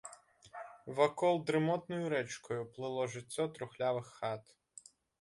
Вакол 0.97 1.35
дрымотнаю 1.49 2.01
рэчкаю 2.15 2.59
плыло 2.73 3.03
жыццё 3.13 3.43
трухлявых 3.55 4.07
хат. 4.19 4.43